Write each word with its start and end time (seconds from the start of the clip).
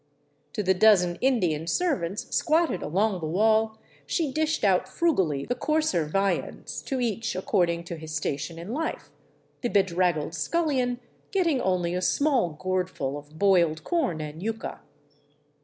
To 0.53 0.63
the 0.63 0.73
dozen 0.73 1.17
Indian 1.21 1.67
servants 1.67 2.35
squatted 2.35 2.81
along 2.81 3.19
the 3.19 3.27
wall 3.27 3.77
she 4.07 4.31
dished 4.31 4.63
out 4.63 4.87
frugally 4.89 5.45
the 5.45 5.53
coarser 5.53 6.07
viands, 6.07 6.81
to 6.87 6.99
each 6.99 7.35
according 7.35 7.83
to 7.83 7.97
his 7.97 8.11
station 8.11 8.57
in 8.57 8.73
life, 8.73 9.11
the 9.61 9.69
bedraggled 9.69 10.33
scullion 10.33 10.99
getting 11.29 11.61
only 11.61 11.93
a 11.93 12.01
small 12.01 12.57
gourdful 12.59 13.15
of 13.15 13.37
boiled 13.37 13.83
corn 13.83 14.21
and 14.21 14.41
yuca. 14.41 14.79